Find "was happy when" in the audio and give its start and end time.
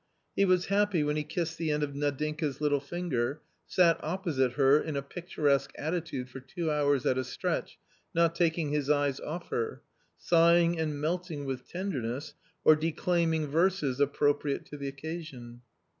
0.45-1.15